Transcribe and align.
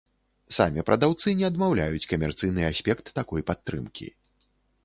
Самі 0.55 0.83
прадаўцы 0.87 1.27
не 1.41 1.45
адмаўляюць 1.51 2.03
камерцыйны 2.13 2.65
аспект 2.71 3.15
такой 3.19 3.47
падтрымкі. 3.51 4.09